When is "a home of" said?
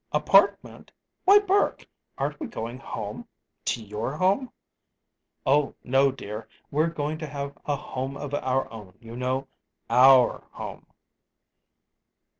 7.65-8.33